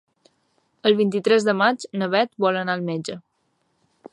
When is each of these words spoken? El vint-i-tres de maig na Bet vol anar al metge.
El 0.89 0.95
vint-i-tres 1.01 1.45
de 1.49 1.55
maig 1.59 1.85
na 2.03 2.07
Bet 2.15 2.33
vol 2.47 2.59
anar 2.63 2.79
al 2.79 2.85
metge. 2.89 3.19